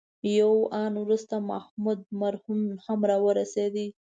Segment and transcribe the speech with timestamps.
[0.37, 3.75] یو آن وروسته محمود مرهون هم راورسېد.